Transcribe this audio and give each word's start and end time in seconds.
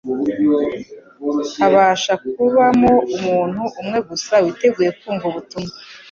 Habasha 1.57 2.13
kubamo 2.35 2.93
umuntu 3.15 3.61
umwe 3.79 3.99
gusa 4.09 4.33
witeguye 4.43 4.89
kumva 4.99 5.25
ubutumwa; 5.31 5.71